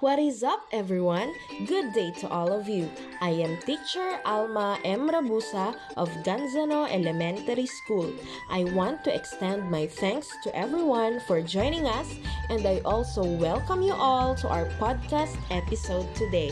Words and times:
What 0.00 0.18
is 0.18 0.42
up, 0.42 0.66
everyone? 0.72 1.32
Good 1.66 1.92
day 1.92 2.10
to 2.18 2.28
all 2.28 2.52
of 2.52 2.68
you. 2.68 2.90
I 3.20 3.30
am 3.30 3.62
teacher 3.62 4.18
Alma 4.26 4.76
M. 4.84 5.08
Rabusa 5.08 5.76
of 5.96 6.10
Ganzano 6.26 6.90
Elementary 6.90 7.66
School. 7.66 8.12
I 8.50 8.64
want 8.74 9.04
to 9.04 9.14
extend 9.14 9.70
my 9.70 9.86
thanks 9.86 10.26
to 10.42 10.50
everyone 10.50 11.20
for 11.28 11.40
joining 11.40 11.86
us, 11.86 12.10
and 12.50 12.66
I 12.66 12.82
also 12.84 13.22
welcome 13.22 13.82
you 13.82 13.94
all 13.94 14.34
to 14.34 14.48
our 14.48 14.66
podcast 14.82 15.38
episode 15.54 16.12
today. 16.16 16.50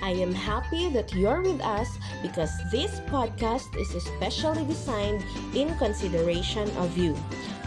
I 0.00 0.10
am 0.10 0.32
happy 0.32 0.88
that 0.90 1.12
you're 1.12 1.42
with 1.42 1.60
us 1.62 1.98
because 2.22 2.54
this 2.70 3.00
podcast 3.10 3.74
is 3.74 3.92
especially 3.96 4.64
designed 4.66 5.26
in 5.52 5.76
consideration 5.78 6.70
of 6.78 6.96
you. 6.96 7.18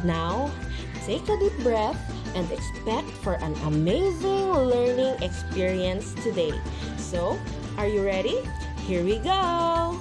Now, 0.06 0.50
take 1.04 1.28
a 1.28 1.38
deep 1.38 1.58
breath 1.60 2.00
and 2.36 2.50
expect 2.52 3.10
for 3.24 3.36
an 3.44 3.54
amazing 3.66 4.52
learning 4.52 5.22
experience 5.22 6.14
today. 6.24 6.54
So, 6.98 7.40
are 7.78 7.88
you 7.88 8.04
ready? 8.04 8.42
Here 8.88 9.04
we 9.04 9.20
go! 9.20 10.00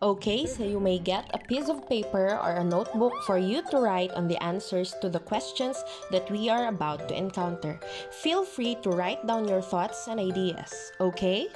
Okay, 0.00 0.46
so 0.46 0.62
you 0.62 0.78
may 0.78 0.98
get 0.98 1.26
a 1.34 1.38
piece 1.38 1.68
of 1.68 1.88
paper 1.88 2.38
or 2.38 2.54
a 2.54 2.62
notebook 2.62 3.18
for 3.26 3.36
you 3.36 3.62
to 3.70 3.78
write 3.78 4.12
on 4.12 4.28
the 4.28 4.40
answers 4.42 4.94
to 5.02 5.08
the 5.08 5.18
questions 5.18 5.82
that 6.12 6.30
we 6.30 6.48
are 6.48 6.68
about 6.68 7.08
to 7.08 7.18
encounter. 7.18 7.80
Feel 8.22 8.44
free 8.44 8.76
to 8.82 8.90
write 8.90 9.26
down 9.26 9.48
your 9.48 9.62
thoughts 9.62 10.06
and 10.06 10.20
ideas, 10.20 10.92
okay? 11.00 11.48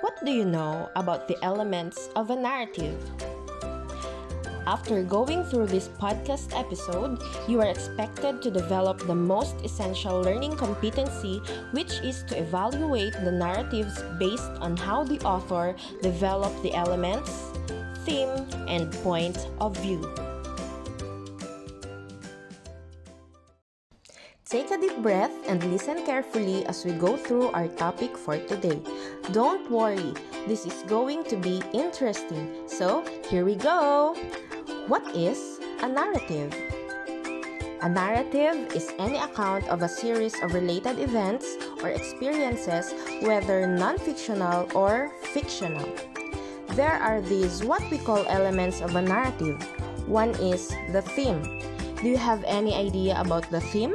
What 0.00 0.24
do 0.24 0.32
you 0.32 0.46
know 0.46 0.88
about 0.96 1.28
the 1.28 1.36
elements 1.44 2.08
of 2.16 2.30
a 2.30 2.36
narrative? 2.36 2.96
After 4.66 5.02
going 5.02 5.42
through 5.44 5.66
this 5.66 5.88
podcast 5.88 6.56
episode, 6.56 7.20
you 7.48 7.60
are 7.60 7.66
expected 7.66 8.40
to 8.42 8.50
develop 8.50 9.04
the 9.06 9.14
most 9.14 9.56
essential 9.64 10.20
learning 10.20 10.56
competency, 10.56 11.42
which 11.72 11.98
is 12.00 12.22
to 12.28 12.38
evaluate 12.38 13.12
the 13.24 13.32
narratives 13.32 14.00
based 14.20 14.52
on 14.62 14.76
how 14.76 15.02
the 15.02 15.18
author 15.22 15.74
developed 16.00 16.62
the 16.62 16.74
elements, 16.74 17.50
theme, 18.04 18.30
and 18.68 18.92
point 19.02 19.48
of 19.60 19.76
view. 19.78 20.00
Take 24.46 24.70
a 24.70 24.78
deep 24.78 25.02
breath 25.02 25.32
and 25.48 25.64
listen 25.72 26.04
carefully 26.04 26.66
as 26.66 26.84
we 26.84 26.92
go 26.92 27.16
through 27.16 27.48
our 27.52 27.68
topic 27.68 28.16
for 28.16 28.36
today. 28.36 28.78
Don't 29.32 29.68
worry, 29.70 30.12
this 30.46 30.66
is 30.66 30.84
going 30.86 31.24
to 31.24 31.36
be 31.36 31.62
interesting. 31.72 32.68
So, 32.68 33.02
here 33.30 33.46
we 33.46 33.56
go! 33.56 34.14
What 34.90 35.14
is 35.14 35.62
a 35.78 35.86
narrative? 35.86 36.50
A 37.82 37.88
narrative 37.88 38.74
is 38.74 38.90
any 38.98 39.14
account 39.14 39.62
of 39.70 39.82
a 39.82 39.88
series 39.88 40.34
of 40.42 40.54
related 40.54 40.98
events 40.98 41.46
or 41.86 41.94
experiences, 41.94 42.90
whether 43.22 43.62
non 43.62 43.96
fictional 43.96 44.66
or 44.74 45.14
fictional. 45.30 45.86
There 46.74 46.98
are 46.98 47.22
these 47.22 47.62
what 47.62 47.86
we 47.94 47.98
call 47.98 48.26
elements 48.26 48.82
of 48.82 48.98
a 48.98 49.02
narrative. 49.02 49.62
One 50.10 50.34
is 50.42 50.74
the 50.90 51.02
theme. 51.14 51.46
Do 52.02 52.10
you 52.10 52.18
have 52.18 52.42
any 52.42 52.74
idea 52.74 53.22
about 53.22 53.46
the 53.54 53.62
theme? 53.70 53.94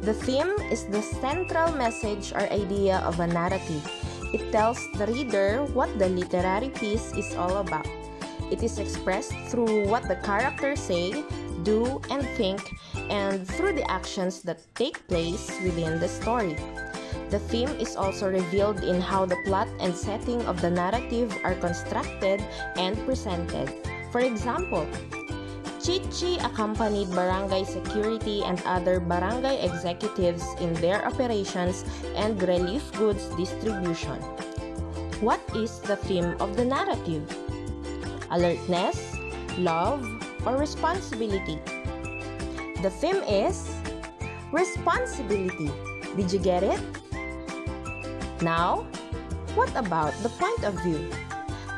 The 0.00 0.16
theme 0.16 0.56
is 0.72 0.88
the 0.88 1.04
central 1.04 1.76
message 1.76 2.32
or 2.32 2.48
idea 2.48 3.04
of 3.04 3.20
a 3.20 3.26
narrative. 3.26 3.84
It 4.32 4.48
tells 4.48 4.80
the 4.96 5.12
reader 5.12 5.68
what 5.76 5.92
the 6.00 6.08
literary 6.08 6.72
piece 6.72 7.12
is 7.12 7.36
all 7.36 7.60
about. 7.60 7.97
It 8.50 8.62
is 8.62 8.78
expressed 8.78 9.34
through 9.48 9.86
what 9.88 10.08
the 10.08 10.16
characters 10.16 10.80
say, 10.80 11.24
do, 11.62 12.00
and 12.10 12.24
think, 12.36 12.60
and 13.10 13.46
through 13.46 13.74
the 13.74 13.90
actions 13.90 14.42
that 14.42 14.60
take 14.74 15.06
place 15.06 15.52
within 15.62 16.00
the 16.00 16.08
story. 16.08 16.56
The 17.28 17.38
theme 17.38 17.68
is 17.76 17.94
also 17.94 18.30
revealed 18.30 18.82
in 18.84 19.00
how 19.00 19.26
the 19.26 19.36
plot 19.44 19.68
and 19.80 19.94
setting 19.94 20.40
of 20.46 20.62
the 20.62 20.70
narrative 20.70 21.36
are 21.44 21.54
constructed 21.56 22.40
and 22.76 22.96
presented. 23.04 23.68
For 24.10 24.20
example, 24.20 24.88
Chichi 25.84 26.36
accompanied 26.40 27.12
barangay 27.12 27.64
security 27.64 28.42
and 28.44 28.60
other 28.64 28.98
barangay 28.98 29.60
executives 29.60 30.44
in 30.60 30.72
their 30.80 31.04
operations 31.04 31.84
and 32.16 32.40
relief 32.42 32.90
goods 32.92 33.28
distribution. 33.36 34.16
What 35.20 35.40
is 35.54 35.80
the 35.80 35.96
theme 35.96 36.36
of 36.40 36.56
the 36.56 36.64
narrative? 36.64 37.28
Alertness, 38.30 39.16
love, 39.58 40.04
or 40.44 40.56
responsibility? 40.56 41.58
The 42.82 42.90
theme 42.90 43.22
is 43.24 43.68
responsibility. 44.52 45.70
Did 46.16 46.32
you 46.32 46.38
get 46.38 46.62
it? 46.62 46.80
Now, 48.42 48.86
what 49.54 49.74
about 49.74 50.14
the 50.22 50.28
point 50.30 50.62
of 50.64 50.74
view? 50.82 51.10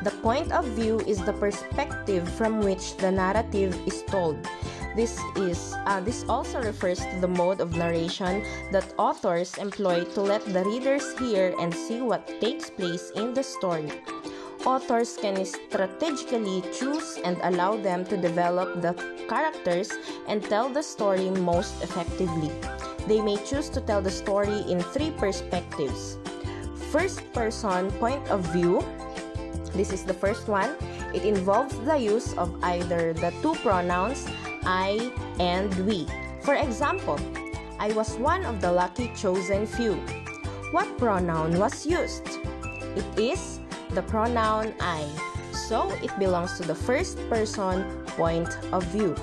The 0.03 0.11
point 0.21 0.51
of 0.51 0.65
view 0.77 0.99
is 1.05 1.21
the 1.23 1.33
perspective 1.33 2.27
from 2.33 2.61
which 2.61 2.97
the 2.97 3.11
narrative 3.11 3.77
is 3.85 4.03
told. 4.03 4.37
This 4.95 5.17
is 5.37 5.73
uh, 5.85 6.01
this 6.01 6.25
also 6.27 6.61
refers 6.61 6.99
to 6.99 7.17
the 7.21 7.27
mode 7.27 7.61
of 7.61 7.77
narration 7.77 8.43
that 8.71 8.93
authors 8.97 9.57
employ 9.57 10.03
to 10.03 10.21
let 10.21 10.43
the 10.43 10.65
readers 10.65 11.17
hear 11.17 11.55
and 11.59 11.73
see 11.73 12.01
what 12.01 12.27
takes 12.41 12.69
place 12.69 13.11
in 13.15 13.33
the 13.33 13.43
story. 13.43 13.87
Authors 14.65 15.17
can 15.17 15.43
strategically 15.43 16.61
choose 16.71 17.17
and 17.25 17.37
allow 17.41 17.75
them 17.77 18.05
to 18.05 18.15
develop 18.15 18.81
the 18.81 18.93
characters 19.27 19.89
and 20.27 20.43
tell 20.43 20.69
the 20.69 20.83
story 20.83 21.31
most 21.31 21.81
effectively. 21.81 22.51
They 23.07 23.21
may 23.21 23.37
choose 23.41 23.69
to 23.69 23.81
tell 23.81 24.03
the 24.03 24.11
story 24.11 24.61
in 24.69 24.79
three 24.93 25.09
perspectives. 25.17 26.17
First 26.91 27.25
person 27.33 27.89
point 27.97 28.21
of 28.29 28.45
view, 28.53 28.85
this 29.73 29.91
is 29.91 30.03
the 30.03 30.13
first 30.13 30.47
one. 30.47 30.75
It 31.13 31.25
involves 31.25 31.73
the 31.79 31.97
use 31.97 32.37
of 32.37 32.53
either 32.61 33.13
the 33.13 33.33
two 33.41 33.55
pronouns 33.65 34.27
I 34.61 35.09
and 35.39 35.73
we. 35.87 36.05
For 36.45 36.53
example, 36.53 37.17
I 37.79 37.93
was 37.93 38.13
one 38.21 38.45
of 38.45 38.61
the 38.61 38.71
lucky 38.71 39.09
chosen 39.15 39.65
few. 39.65 39.95
What 40.69 40.85
pronoun 40.99 41.57
was 41.57 41.85
used? 41.85 42.37
It 42.93 43.07
is 43.17 43.60
the 43.93 44.01
pronoun 44.03 44.73
I, 44.79 45.07
so 45.51 45.91
it 46.03 46.11
belongs 46.17 46.57
to 46.57 46.63
the 46.63 46.75
first 46.75 47.17
person 47.29 47.83
point 48.15 48.49
of 48.71 48.83
view. 48.91 49.15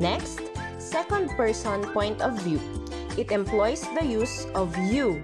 Next, 0.00 0.40
second 0.78 1.30
person 1.36 1.84
point 1.92 2.20
of 2.20 2.38
view. 2.40 2.60
It 3.16 3.30
employs 3.30 3.86
the 3.94 4.04
use 4.04 4.46
of 4.54 4.76
you. 4.78 5.22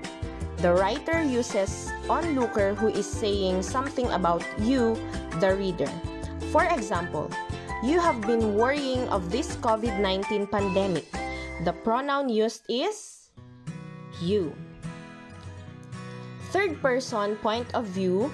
The 0.58 0.72
writer 0.72 1.22
uses 1.22 1.90
onlooker 2.08 2.74
who 2.74 2.88
is 2.88 3.08
saying 3.08 3.62
something 3.62 4.06
about 4.12 4.44
you, 4.60 4.94
the 5.40 5.56
reader. 5.56 5.90
For 6.52 6.64
example, 6.68 7.32
you 7.82 7.98
have 7.98 8.20
been 8.20 8.54
worrying 8.54 9.08
of 9.08 9.32
this 9.32 9.56
COVID 9.64 9.98
19 9.98 10.46
pandemic. 10.48 11.08
The 11.64 11.72
pronoun 11.72 12.28
used 12.28 12.68
is 12.68 13.30
you. 14.20 14.52
Third 16.52 16.76
person 16.82 17.36
point 17.40 17.72
of 17.72 17.86
view 17.86 18.28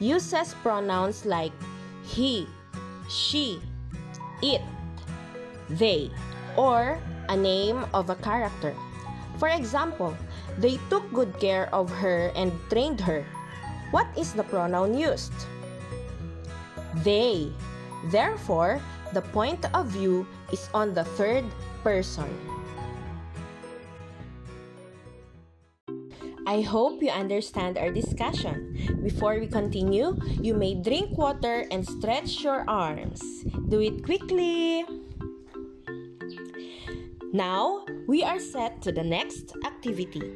uses 0.00 0.54
pronouns 0.64 1.24
like 1.24 1.52
he, 2.02 2.48
she, 3.08 3.60
it, 4.42 4.62
they, 5.68 6.10
or 6.56 6.98
a 7.28 7.36
name 7.36 7.84
of 7.94 8.10
a 8.10 8.16
character. 8.16 8.74
For 9.38 9.48
example, 9.48 10.16
they 10.58 10.80
took 10.88 11.04
good 11.12 11.38
care 11.38 11.72
of 11.72 11.88
her 11.90 12.32
and 12.34 12.50
trained 12.68 13.00
her. 13.00 13.24
What 13.92 14.08
is 14.16 14.32
the 14.32 14.42
pronoun 14.42 14.96
used? 14.96 15.32
They. 17.04 17.52
Therefore, 18.10 18.80
the 19.12 19.20
point 19.20 19.64
of 19.74 19.86
view 19.88 20.26
is 20.52 20.68
on 20.72 20.94
the 20.94 21.04
third 21.04 21.44
person. 21.84 22.28
I 26.50 26.66
hope 26.66 26.98
you 26.98 27.14
understand 27.14 27.78
our 27.78 27.94
discussion. 27.94 28.74
Before 29.06 29.38
we 29.38 29.46
continue, 29.46 30.18
you 30.42 30.52
may 30.52 30.74
drink 30.74 31.14
water 31.14 31.62
and 31.70 31.86
stretch 31.86 32.42
your 32.42 32.66
arms. 32.66 33.22
Do 33.70 33.78
it 33.78 34.02
quickly. 34.02 34.82
Now, 37.30 37.86
we 38.08 38.24
are 38.26 38.40
set 38.42 38.82
to 38.82 38.90
the 38.90 39.06
next 39.06 39.54
activity. 39.62 40.26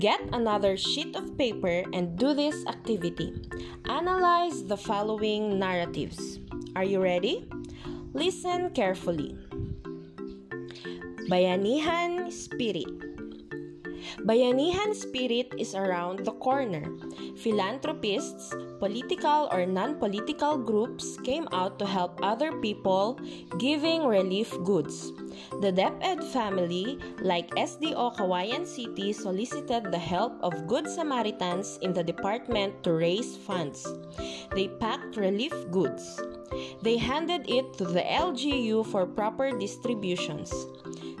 Get 0.00 0.18
another 0.34 0.76
sheet 0.76 1.14
of 1.14 1.38
paper 1.38 1.86
and 1.94 2.18
do 2.18 2.34
this 2.34 2.66
activity. 2.66 3.38
Analyze 3.86 4.66
the 4.66 4.76
following 4.76 5.60
narratives. 5.60 6.40
Are 6.74 6.82
you 6.82 6.98
ready? 6.98 7.46
Listen 8.18 8.74
carefully. 8.74 9.38
Bayanihan 11.30 12.34
Spirit 12.34 13.03
Bayanihan 14.22 14.94
Spirit 14.94 15.50
is 15.58 15.74
around 15.74 16.22
the 16.22 16.32
corner. 16.38 16.86
Philanthropists, 17.34 18.54
political 18.78 19.50
or 19.50 19.66
non 19.66 19.98
political 19.98 20.56
groups 20.56 21.18
came 21.26 21.48
out 21.50 21.78
to 21.78 21.86
help 21.86 22.22
other 22.22 22.52
people, 22.62 23.18
giving 23.58 24.06
relief 24.06 24.54
goods. 24.62 25.10
The 25.58 25.74
DepEd 25.74 26.22
family, 26.30 26.98
like 27.18 27.50
SDO 27.58 28.14
Cauayan 28.14 28.66
City, 28.66 29.12
solicited 29.12 29.90
the 29.90 29.98
help 29.98 30.38
of 30.42 30.66
Good 30.68 30.86
Samaritans 30.88 31.78
in 31.82 31.92
the 31.92 32.04
department 32.04 32.84
to 32.84 32.92
raise 32.92 33.36
funds. 33.36 33.82
They 34.54 34.68
packed 34.78 35.16
relief 35.16 35.54
goods. 35.70 36.22
They 36.82 36.98
handed 36.98 37.50
it 37.50 37.74
to 37.78 37.84
the 37.84 38.06
LGU 38.06 38.86
for 38.86 39.06
proper 39.06 39.50
distributions. 39.50 40.54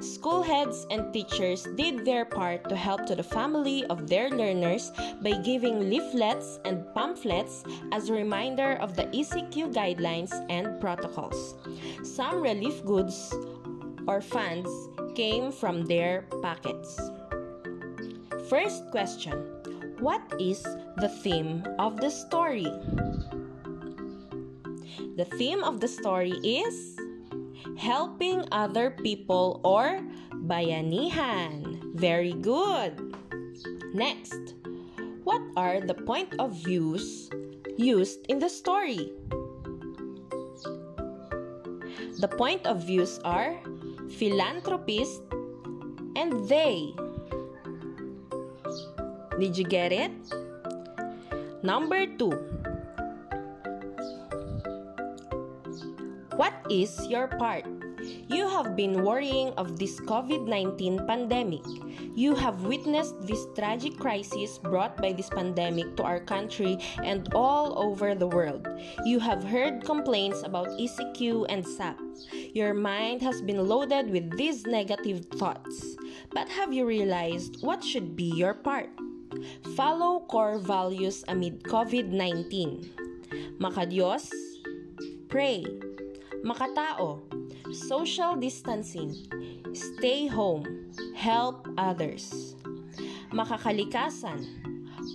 School 0.04 0.42
heads 0.42 0.86
and 0.90 1.14
teachers 1.14 1.66
did 1.76 2.04
their 2.04 2.26
part 2.26 2.68
to 2.68 2.76
help 2.76 3.06
to 3.06 3.14
the 3.16 3.22
family 3.24 3.86
of 3.86 4.06
their 4.06 4.28
learners 4.28 4.92
by 5.22 5.32
giving 5.40 5.88
leaflets 5.88 6.60
and 6.66 6.84
pamphlets 6.94 7.64
as 7.90 8.10
a 8.10 8.12
reminder 8.12 8.74
of 8.84 8.96
the 8.96 9.04
ECQ 9.16 9.72
guidelines 9.72 10.28
and 10.50 10.78
protocols. 10.78 11.54
Some 12.02 12.42
relief 12.42 12.84
goods 12.84 13.32
or 14.06 14.20
funds 14.20 14.68
came 15.14 15.50
from 15.50 15.86
their 15.86 16.28
pockets. 16.42 17.00
First 18.50 18.90
question 18.90 19.40
What 20.00 20.20
is 20.38 20.62
the 21.00 21.08
theme 21.08 21.64
of 21.78 21.96
the 21.96 22.10
story? 22.10 22.68
The 25.16 25.24
theme 25.40 25.64
of 25.64 25.80
the 25.80 25.88
story 25.88 26.36
is 26.44 27.00
helping 27.76 28.44
other 28.52 28.90
people 28.90 29.60
or 29.64 30.00
bayanihan. 30.46 31.80
Very 31.94 32.32
good. 32.32 33.16
Next, 33.94 34.54
what 35.24 35.42
are 35.56 35.80
the 35.80 35.94
point 35.94 36.34
of 36.38 36.52
views 36.52 37.30
used 37.76 38.26
in 38.28 38.38
the 38.38 38.48
story? 38.48 39.12
The 42.20 42.28
point 42.28 42.66
of 42.66 42.86
views 42.86 43.18
are 43.24 43.56
philanthropist 44.18 45.22
and 46.16 46.48
they. 46.48 46.94
Did 49.38 49.58
you 49.58 49.64
get 49.64 49.92
it? 49.92 50.12
Number 51.62 52.06
two. 52.06 52.63
What 56.36 56.54
is 56.68 57.06
your 57.06 57.28
part? 57.28 57.62
You 58.26 58.48
have 58.48 58.74
been 58.74 59.04
worrying 59.04 59.54
of 59.56 59.78
this 59.78 60.00
COVID 60.00 60.50
19 60.50 61.06
pandemic. 61.06 61.62
You 62.14 62.34
have 62.34 62.66
witnessed 62.66 63.14
this 63.22 63.46
tragic 63.54 63.96
crisis 63.96 64.58
brought 64.58 64.98
by 64.98 65.12
this 65.12 65.30
pandemic 65.30 65.96
to 65.96 66.02
our 66.02 66.18
country 66.18 66.76
and 67.02 67.30
all 67.34 67.78
over 67.78 68.14
the 68.14 68.26
world. 68.26 68.66
You 69.06 69.20
have 69.20 69.44
heard 69.44 69.84
complaints 69.84 70.42
about 70.42 70.74
ECQ 70.74 71.46
and 71.48 71.62
SAP. 71.62 72.02
Your 72.52 72.74
mind 72.74 73.22
has 73.22 73.40
been 73.40 73.62
loaded 73.68 74.10
with 74.10 74.36
these 74.36 74.66
negative 74.66 75.30
thoughts. 75.38 75.96
But 76.34 76.48
have 76.48 76.74
you 76.74 76.84
realized 76.84 77.62
what 77.62 77.82
should 77.82 78.16
be 78.16 78.34
your 78.34 78.54
part? 78.54 78.90
Follow 79.78 80.26
core 80.26 80.58
values 80.58 81.24
amid 81.28 81.62
COVID 81.64 82.10
19. 82.10 82.90
Makadiyos, 83.58 84.28
pray, 85.28 85.64
Makatao, 86.44 87.24
social 87.72 88.36
distancing, 88.36 89.16
stay 89.72 90.28
home, 90.28 90.92
help 91.16 91.64
others. 91.80 92.54
Makakalikasan, 93.32 94.44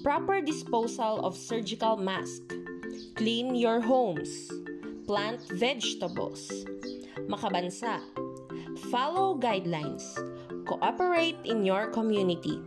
proper 0.01 0.41
disposal 0.41 1.21
of 1.21 1.37
surgical 1.37 2.01
mask, 2.01 2.41
clean 3.13 3.53
your 3.53 3.77
homes, 3.77 4.49
plant 5.05 5.37
vegetables. 5.53 6.49
Makabansa, 7.29 8.01
follow 8.89 9.37
guidelines, 9.37 10.01
cooperate 10.65 11.37
in 11.45 11.61
your 11.61 11.93
community, 11.93 12.57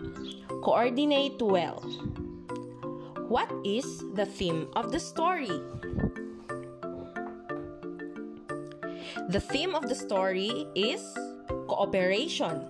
coordinate 0.62 1.43
well. 1.43 1.82
What 3.26 3.50
is 3.67 4.06
the 4.14 4.26
theme 4.26 4.70
of 4.79 4.94
the 4.94 5.03
story? 5.03 5.50
The 9.29 9.41
theme 9.41 9.75
of 9.75 9.88
the 9.88 9.94
story 9.94 10.67
is 10.75 11.03
cooperation. 11.69 12.67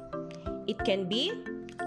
It 0.67 0.79
can 0.85 1.09
be 1.09 1.33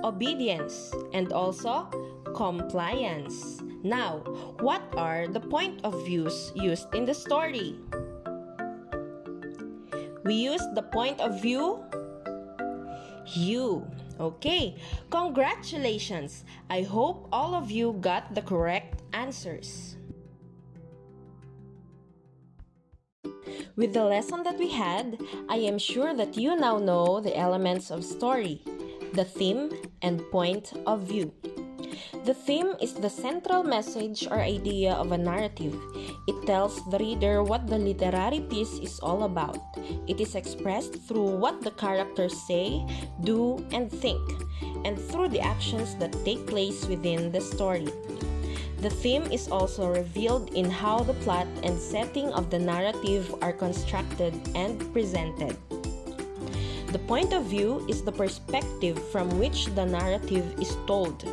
obedience 0.04 0.94
and 1.14 1.32
also 1.32 1.88
compliance. 2.36 3.62
Now, 3.84 4.20
what 4.60 4.82
are 4.98 5.28
the 5.28 5.40
point 5.40 5.82
of 5.84 6.06
views 6.06 6.52
used 6.56 6.94
in 6.94 7.06
the 7.06 7.14
story? 7.14 7.76
We 10.24 10.34
use 10.34 10.64
the 10.74 10.82
point 10.82 11.22
of 11.22 11.42
view 11.42 11.86
you. 13.34 13.86
Okay, 14.20 14.76
congratulations. 15.10 16.46
I 16.70 16.82
hope 16.82 17.28
all 17.32 17.54
of 17.54 17.70
you 17.70 17.94
got 18.00 18.34
the 18.34 18.42
correct 18.42 19.02
answers. 19.14 19.98
With 23.76 23.92
the 23.92 24.06
lesson 24.06 24.44
that 24.44 24.58
we 24.58 24.72
had, 24.72 25.20
I 25.50 25.58
am 25.58 25.78
sure 25.78 26.16
that 26.16 26.38
you 26.38 26.56
now 26.56 26.78
know 26.78 27.20
the 27.20 27.36
elements 27.38 27.92
of 27.92 28.06
story, 28.06 28.64
the 29.12 29.26
theme, 29.26 29.70
and 30.02 30.24
point 30.32 30.72
of 30.88 31.02
view. 31.02 31.34
The 32.24 32.34
theme 32.34 32.72
is 32.82 32.94
the 32.94 33.10
central 33.10 33.64
message 33.64 34.28
or 34.32 34.40
idea 34.40 34.94
of 34.94 35.12
a 35.12 35.18
narrative. 35.18 35.76
It 36.26 36.48
tells 36.48 36.80
the 36.90 37.00
reader 37.00 37.44
what 37.44 37.68
the 37.68 37.78
literary 37.78 38.40
piece 38.40 38.80
is 38.80 38.98
all 39.04 39.24
about. 39.24 39.60
It 40.08 40.22
is 40.22 40.36
expressed 40.36 40.96
through 41.04 41.36
what 41.36 41.62
the 41.62 41.72
characters 41.72 42.36
say, 42.48 42.80
do, 43.28 43.60
and 43.74 43.92
think, 43.92 44.24
and 44.86 44.98
through 44.98 45.30
the 45.30 45.42
actions 45.42 45.96
that 45.98 46.16
take 46.24 46.48
place 46.48 46.88
within 46.88 47.30
the 47.30 47.42
story. 47.42 47.92
The 48.86 48.92
theme 48.92 49.26
is 49.32 49.50
also 49.50 49.90
revealed 49.90 50.54
in 50.54 50.70
how 50.70 51.00
the 51.00 51.18
plot 51.26 51.48
and 51.64 51.74
setting 51.74 52.30
of 52.34 52.52
the 52.52 52.60
narrative 52.60 53.34
are 53.42 53.52
constructed 53.52 54.32
and 54.54 54.78
presented. 54.94 55.58
The 56.94 57.02
point 57.10 57.34
of 57.34 57.46
view 57.46 57.84
is 57.90 58.04
the 58.04 58.12
perspective 58.12 59.02
from 59.10 59.40
which 59.40 59.74
the 59.74 59.88
narrative 59.88 60.46
is 60.62 60.78
told. 60.86 61.26